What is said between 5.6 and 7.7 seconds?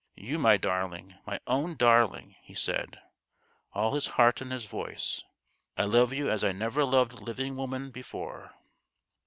I love you as I never loved living